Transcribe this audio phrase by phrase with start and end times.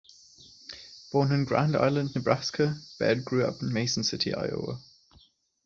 [1.11, 4.81] Born in Grand Island, Nebraska, Baird grew up in Mason City, Iowa.